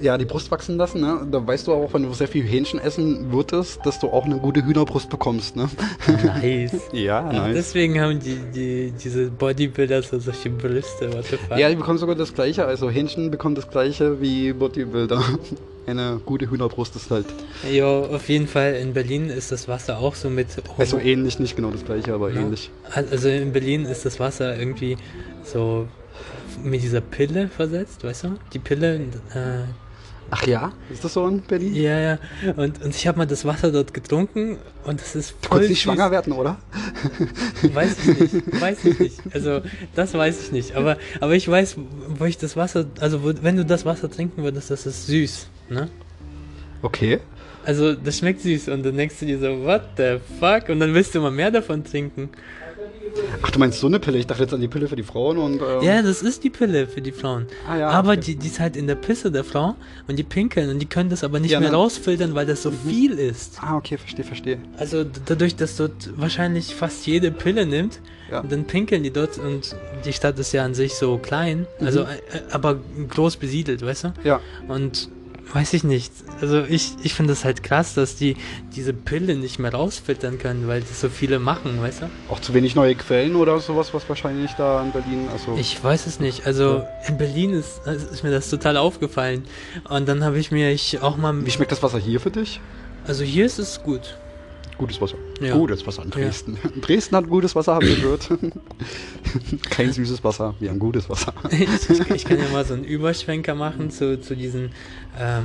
ja, 0.00 0.18
die 0.18 0.26
Brust 0.26 0.50
wachsen 0.50 0.76
lassen, 0.76 1.00
ne? 1.00 1.26
Da 1.30 1.46
weißt 1.46 1.66
du 1.66 1.72
auch, 1.72 1.94
wenn 1.94 2.02
du 2.02 2.12
sehr 2.12 2.28
viel 2.28 2.44
Hähnchen 2.44 2.78
essen 2.78 3.32
würdest, 3.32 3.80
dass 3.84 3.98
du 3.98 4.08
auch 4.08 4.26
eine 4.26 4.36
gute 4.38 4.62
Hühnerbrust 4.64 5.08
bekommst, 5.08 5.56
ne? 5.56 5.68
Nice. 6.24 6.72
Ja, 6.92 7.30
Ach, 7.32 7.48
Deswegen 7.54 7.98
haben 8.00 8.20
die, 8.20 8.36
die 8.54 8.92
diese 9.02 9.30
Bodybuilder 9.30 10.02
so 10.02 10.18
solche 10.18 10.50
Brüste, 10.50 11.12
what 11.14 11.24
the 11.24 11.36
fuck? 11.36 11.56
Ja, 11.58 11.68
die 11.70 11.76
bekommen 11.76 11.98
sogar 11.98 12.14
das 12.14 12.34
gleiche, 12.34 12.66
also 12.66 12.90
Hähnchen 12.90 13.30
bekommen 13.30 13.54
das 13.54 13.70
gleiche 13.70 14.20
wie 14.20 14.52
Bodybuilder. 14.52 15.22
Eine 15.86 16.20
gute 16.24 16.50
Hühnerbrust 16.50 16.96
ist 16.96 17.10
halt. 17.10 17.26
Jo, 17.72 18.06
auf 18.06 18.28
jeden 18.28 18.48
Fall 18.48 18.74
in 18.74 18.92
Berlin 18.92 19.30
ist 19.30 19.52
das 19.52 19.68
Wasser 19.68 19.98
auch 19.98 20.14
so 20.16 20.28
mit. 20.28 20.48
Also 20.78 20.98
ähnlich, 20.98 21.38
nicht 21.38 21.54
genau 21.54 21.70
das 21.70 21.84
gleiche, 21.84 22.12
aber 22.12 22.30
Ja. 22.32 22.40
ähnlich. 22.40 22.70
Also 22.92 23.28
in 23.28 23.52
Berlin 23.52 23.84
ist 23.86 24.04
das 24.04 24.18
Wasser 24.18 24.58
irgendwie 24.58 24.96
so 25.44 25.86
mit 26.62 26.82
dieser 26.82 27.00
Pille 27.00 27.48
versetzt, 27.48 28.02
weißt 28.02 28.24
du? 28.24 28.28
Die 28.52 28.58
Pille, 28.58 28.96
äh, 29.34 29.64
Ach 30.30 30.46
ja? 30.46 30.72
Ist 30.90 31.04
das 31.04 31.12
so 31.14 31.26
in 31.26 31.40
Berlin? 31.42 31.74
ja, 31.74 31.98
ja. 31.98 32.18
Und, 32.56 32.82
und 32.82 32.94
ich 32.94 33.06
habe 33.06 33.18
mal 33.18 33.26
das 33.26 33.44
Wasser 33.44 33.70
dort 33.70 33.94
getrunken 33.94 34.58
und 34.84 35.00
das 35.00 35.14
ist 35.14 35.30
Du 35.30 35.34
voll 35.34 35.48
konntest 35.48 35.70
nicht 35.70 35.82
schwanger 35.82 36.10
werden, 36.10 36.32
oder? 36.32 36.58
Weiß 37.72 37.96
ich 38.06 38.20
nicht, 38.20 38.60
weiß 38.60 38.84
ich 38.84 38.98
nicht. 38.98 39.20
Also 39.32 39.60
das 39.94 40.14
weiß 40.14 40.42
ich 40.42 40.52
nicht. 40.52 40.74
Aber, 40.74 40.96
aber 41.20 41.34
ich 41.34 41.48
weiß, 41.48 41.76
wo 42.08 42.24
ich 42.24 42.38
das 42.38 42.56
Wasser, 42.56 42.86
also 43.00 43.22
wo, 43.22 43.32
wenn 43.40 43.56
du 43.56 43.64
das 43.64 43.84
Wasser 43.84 44.10
trinken 44.10 44.42
würdest, 44.42 44.70
das 44.70 44.86
ist 44.86 45.06
süß, 45.06 45.48
ne? 45.68 45.88
Okay. 46.82 47.20
Also 47.64 47.94
das 47.94 48.18
schmeckt 48.18 48.40
süß 48.42 48.68
und 48.68 48.84
dann 48.84 48.96
denkst 48.96 49.16
du 49.20 49.26
dir 49.26 49.38
so, 49.38 49.64
what 49.64 49.82
the 49.96 50.18
fuck? 50.38 50.68
Und 50.68 50.80
dann 50.80 50.94
willst 50.94 51.14
du 51.14 51.18
immer 51.18 51.32
mehr 51.32 51.50
davon 51.50 51.84
trinken. 51.84 52.30
Ach, 53.42 53.50
du 53.50 53.58
meinst 53.58 53.80
so 53.80 53.86
eine 53.86 53.98
Pille? 54.00 54.18
Ich 54.18 54.26
dachte 54.26 54.42
jetzt 54.42 54.52
an 54.54 54.60
die 54.60 54.68
Pille 54.68 54.88
für 54.88 54.96
die 54.96 55.02
Frauen 55.02 55.38
und. 55.38 55.60
Ähm, 55.60 55.82
Ja, 55.82 56.02
das 56.02 56.22
ist 56.22 56.44
die 56.44 56.50
Pille 56.50 56.86
für 56.86 57.00
die 57.00 57.12
Frauen. 57.12 57.46
Ah, 57.68 57.76
ja, 57.76 57.88
aber 57.90 58.12
okay. 58.12 58.20
die, 58.20 58.36
die 58.36 58.46
ist 58.48 58.60
halt 58.60 58.76
in 58.76 58.86
der 58.86 58.94
Pisse 58.96 59.30
der 59.30 59.44
Frau 59.44 59.76
und 60.08 60.16
die 60.18 60.22
pinkeln 60.22 60.70
und 60.70 60.78
die 60.78 60.86
können 60.86 61.10
das 61.10 61.22
aber 61.24 61.40
nicht 61.40 61.50
Ja, 61.50 61.60
mehr 61.60 61.70
ne? 61.70 61.76
rausfiltern, 61.76 62.34
weil 62.34 62.46
das 62.46 62.62
so 62.62 62.70
viel 62.70 63.12
ist. 63.18 63.58
Ah, 63.62 63.76
okay, 63.76 63.96
verstehe, 63.98 64.24
verstehe. 64.24 64.58
Also 64.78 65.04
dadurch, 65.04 65.56
dass 65.56 65.76
dort 65.76 66.10
wahrscheinlich 66.16 66.74
fast 66.74 67.06
jede 67.06 67.30
Pille 67.30 67.66
nimmt, 67.66 68.00
Ja. 68.30 68.42
dann 68.42 68.64
pinkeln 68.64 69.02
die 69.04 69.10
dort 69.12 69.38
und 69.38 69.76
die 70.04 70.12
Stadt 70.12 70.38
ist 70.38 70.52
ja 70.52 70.64
an 70.64 70.74
sich 70.74 70.94
so 70.94 71.16
klein, 71.18 71.66
Mhm. 71.80 71.86
also 71.86 72.00
äh, 72.02 72.06
aber 72.50 72.80
groß 73.08 73.36
besiedelt, 73.36 73.82
weißt 73.84 74.04
du? 74.04 74.12
Ja. 74.24 74.40
Und 74.68 75.08
weiß 75.52 75.72
ich 75.74 75.84
nicht. 75.84 76.12
Also 76.40 76.64
ich, 76.64 76.92
ich 77.02 77.14
finde 77.14 77.32
es 77.32 77.44
halt 77.44 77.62
krass, 77.62 77.94
dass 77.94 78.16
die 78.16 78.36
diese 78.74 78.92
Pille 78.92 79.36
nicht 79.36 79.58
mehr 79.58 79.72
rausfiltern 79.72 80.38
können, 80.38 80.68
weil 80.68 80.80
das 80.80 81.00
so 81.00 81.08
viele 81.08 81.38
machen, 81.38 81.80
weißt 81.80 82.02
du? 82.02 82.06
Auch 82.28 82.40
zu 82.40 82.52
wenig 82.54 82.74
neue 82.74 82.94
Quellen 82.94 83.36
oder 83.36 83.58
sowas, 83.60 83.94
was 83.94 84.08
wahrscheinlich 84.08 84.52
da 84.52 84.82
in 84.82 84.92
Berlin. 84.92 85.28
Also. 85.32 85.56
Ich 85.58 85.82
weiß 85.82 86.06
es 86.06 86.20
nicht. 86.20 86.46
Also 86.46 86.84
in 87.08 87.18
Berlin 87.18 87.52
ist, 87.52 87.80
ist 87.86 88.22
mir 88.22 88.30
das 88.30 88.50
total 88.50 88.76
aufgefallen. 88.76 89.44
Und 89.88 90.08
dann 90.08 90.24
habe 90.24 90.38
ich 90.38 90.50
mir 90.50 90.70
ich 90.70 91.00
auch 91.00 91.16
mal. 91.16 91.44
Wie 91.44 91.50
schmeckt 91.50 91.72
das 91.72 91.82
Wasser 91.82 91.98
hier 91.98 92.20
für 92.20 92.30
dich? 92.30 92.60
Also 93.06 93.24
hier 93.24 93.46
ist 93.46 93.58
es 93.58 93.82
gut. 93.82 94.16
Gutes 94.78 95.00
Wasser. 95.00 95.16
Ja. 95.40 95.54
Gutes 95.56 95.86
Wasser 95.86 96.02
in 96.04 96.10
Dresden. 96.10 96.58
Dresden 96.82 97.16
hat 97.16 97.28
gutes 97.28 97.54
Wasser, 97.56 97.76
habe 97.76 97.86
ich 97.86 97.96
gehört. 97.96 98.28
Kein 99.70 99.90
süßes 99.90 100.22
Wasser, 100.22 100.54
wie 100.60 100.68
ein 100.68 100.78
gutes 100.78 101.08
Wasser. 101.08 101.32
ich, 101.50 101.88
ich, 101.88 102.10
ich 102.10 102.24
kann 102.26 102.38
ja 102.38 102.48
mal 102.52 102.64
so 102.64 102.74
einen 102.74 102.84
Überschwenker 102.84 103.54
machen 103.54 103.90
zu, 103.90 104.20
zu 104.20 104.36
diesen 104.36 104.72
ähm, 105.18 105.44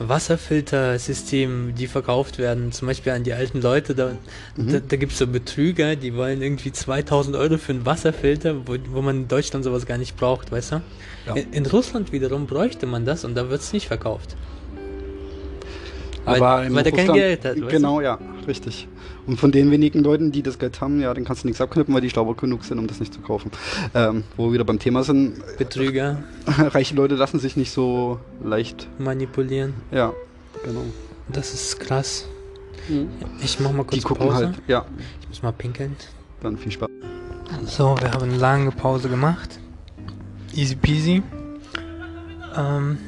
Wasserfiltersystemen, 0.00 1.74
die 1.76 1.86
verkauft 1.86 2.38
werden. 2.38 2.72
Zum 2.72 2.88
Beispiel 2.88 3.12
an 3.12 3.22
die 3.22 3.32
alten 3.32 3.60
Leute. 3.60 3.94
Da, 3.94 4.12
Mhm. 4.56 4.72
da, 4.72 4.80
da 4.80 4.96
gibt 4.96 5.12
es 5.12 5.18
so 5.18 5.26
Betrüger, 5.28 5.94
die 5.96 6.14
wollen 6.16 6.42
irgendwie 6.42 6.72
2000 6.72 7.36
Euro 7.36 7.58
für 7.58 7.72
einen 7.72 7.86
Wasserfilter, 7.86 8.66
wo, 8.66 8.76
wo 8.90 9.02
man 9.02 9.16
in 9.22 9.28
Deutschland 9.28 9.64
sowas 9.64 9.86
gar 9.86 9.98
nicht 9.98 10.16
braucht, 10.16 10.50
weißt 10.52 10.72
du? 10.72 10.80
Ja. 11.26 11.34
In, 11.34 11.52
in 11.52 11.66
Russland 11.66 12.10
wiederum 12.12 12.46
bräuchte 12.46 12.86
man 12.86 13.04
das 13.04 13.24
und 13.24 13.36
da 13.36 13.50
wird 13.50 13.60
es 13.60 13.72
nicht 13.72 13.86
verkauft. 13.86 14.36
Weil, 16.24 16.36
Aber 16.42 16.64
in 16.66 16.74
weil 16.74 16.82
der 16.84 16.92
kein 16.92 17.12
Geld 17.12 17.44
hat, 17.44 17.60
weißt 17.60 17.68
Genau, 17.68 18.00
ja, 18.00 18.18
richtig. 18.48 18.88
Und 19.26 19.38
von 19.40 19.52
den 19.52 19.70
wenigen 19.70 20.02
Leuten, 20.02 20.32
die 20.32 20.42
das 20.42 20.58
Geld 20.58 20.80
haben, 20.80 21.00
ja, 21.00 21.12
den 21.14 21.24
kannst 21.24 21.44
du 21.44 21.48
nichts 21.48 21.60
abknüpfen, 21.60 21.94
weil 21.94 22.00
die 22.00 22.10
schlauer 22.10 22.36
genug 22.36 22.64
sind, 22.64 22.78
um 22.78 22.86
das 22.86 23.00
nicht 23.00 23.12
zu 23.14 23.20
kaufen. 23.20 23.50
Ähm, 23.94 24.24
wo 24.36 24.46
wir 24.46 24.52
wieder 24.54 24.64
beim 24.64 24.78
Thema 24.78 25.02
sind? 25.04 25.42
Betrüger 25.58 26.22
reiche 26.46 26.94
Leute 26.94 27.14
lassen 27.14 27.38
sich 27.38 27.56
nicht 27.56 27.70
so 27.72 28.18
leicht. 28.42 28.88
manipulieren. 28.98 29.74
Ja, 29.90 30.12
genau. 30.64 30.82
Das 31.28 31.54
ist 31.54 31.80
krass. 31.80 32.26
Ich 33.42 33.58
mach 33.60 33.72
mal 33.72 33.84
kurz 33.84 33.94
Die 33.94 34.00
gucken 34.02 34.28
Pause. 34.28 34.46
halt, 34.48 34.62
ja, 34.66 34.84
Ich 35.22 35.28
muss 35.28 35.42
mal 35.42 35.52
pinkeln. 35.52 35.96
dann 36.42 36.58
viel 36.58 36.72
Spaß. 36.72 36.88
So, 37.64 37.96
wir 38.00 38.10
haben 38.12 38.24
eine 38.24 38.36
lange 38.36 38.70
Pause 38.72 39.08
gemacht. 39.08 39.58
Easy 40.54 40.76
peasy. 40.76 41.22
Ähm, 42.56 42.98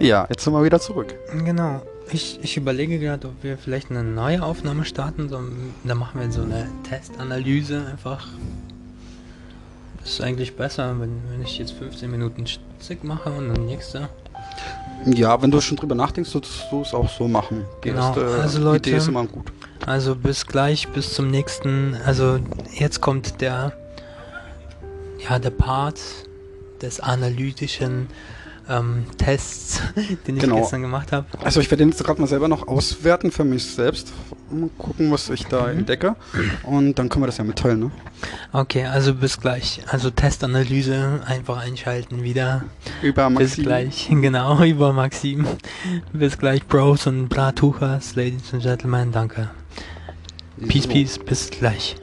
Ja, 0.00 0.26
jetzt 0.28 0.42
sind 0.42 0.52
wir 0.52 0.64
wieder 0.64 0.80
zurück. 0.80 1.14
genau. 1.44 1.82
Ich, 2.12 2.40
ich 2.42 2.56
überlege 2.56 2.98
gerade, 2.98 3.28
ob 3.28 3.42
wir 3.42 3.56
vielleicht 3.56 3.90
eine 3.90 4.02
neue 4.02 4.42
Aufnahme 4.42 4.84
starten. 4.84 5.28
So, 5.28 5.40
da 5.84 5.94
machen 5.94 6.20
wir 6.20 6.30
so 6.32 6.42
eine 6.42 6.66
Testanalyse 6.88 7.86
einfach. 7.86 8.26
Das 10.00 10.10
ist 10.10 10.20
eigentlich 10.20 10.56
besser, 10.56 10.98
wenn, 10.98 11.20
wenn 11.30 11.42
ich 11.42 11.58
jetzt 11.58 11.72
15 11.72 12.10
Minuten 12.10 12.46
Stick 12.46 13.04
mache 13.04 13.30
und 13.30 13.48
dann 13.54 13.66
nächste. 13.66 14.08
Ja, 15.06 15.40
wenn 15.40 15.50
du 15.50 15.60
schon 15.60 15.76
drüber 15.76 15.94
nachdenkst, 15.94 16.30
solltest 16.30 16.64
du 16.70 16.82
es 16.82 16.92
auch 16.92 17.08
so 17.08 17.28
machen. 17.28 17.64
Genau, 17.80 18.08
erste 18.08 18.26
also 18.40 18.60
Leute- 18.62 18.90
Idee 18.90 18.98
ist 18.98 19.08
immer 19.08 19.26
gut. 19.26 19.52
Also 19.86 20.14
bis 20.14 20.46
gleich, 20.46 20.88
bis 20.88 21.14
zum 21.14 21.30
nächsten. 21.30 21.96
Also 22.04 22.38
jetzt 22.72 23.00
kommt 23.00 23.40
der, 23.40 23.72
ja, 25.28 25.38
der 25.38 25.50
Part 25.50 26.00
des 26.82 27.00
analytischen 27.00 28.08
ähm, 28.70 29.04
Tests, 29.18 29.80
den 30.26 30.36
ich 30.36 30.42
Genau. 30.42 30.56
gestern 30.60 30.82
gemacht 30.82 31.12
habe. 31.12 31.26
Also 31.44 31.60
ich 31.60 31.70
werde 31.70 31.82
den 31.84 31.90
jetzt 31.90 32.02
gerade 32.04 32.20
mal 32.20 32.26
selber 32.26 32.48
noch 32.48 32.66
auswerten 32.68 33.30
für 33.32 33.44
mich 33.44 33.64
selbst. 33.64 34.12
Mal 34.50 34.70
gucken, 34.78 35.10
was 35.12 35.28
ich 35.30 35.46
da 35.46 35.70
entdecke. 35.70 36.16
Und 36.64 36.98
dann 36.98 37.08
können 37.08 37.22
wir 37.22 37.26
das 37.26 37.36
ja 37.38 37.44
mitteilen, 37.44 37.80
ne? 37.80 37.90
Okay, 38.52 38.84
also 38.86 39.14
bis 39.14 39.40
gleich. 39.40 39.80
Also 39.88 40.10
Testanalyse 40.10 41.20
einfach 41.26 41.58
einschalten 41.58 42.22
wieder. 42.22 42.64
Über 43.02 43.28
Bis 43.30 43.38
Maxim. 43.58 43.64
gleich. 43.64 44.08
Genau, 44.20 44.62
über 44.64 44.92
Maxim. 44.92 45.46
Bis 46.12 46.36
gleich, 46.38 46.66
Bros 46.66 47.06
und 47.06 47.28
Bratuchas, 47.28 48.16
Ladies 48.16 48.52
and 48.52 48.62
Gentlemen. 48.62 49.12
Danke. 49.12 49.50
Peace, 50.68 50.84
So. 50.84 50.88
peace. 50.90 51.18
Bis 51.18 51.50
gleich. 51.50 51.96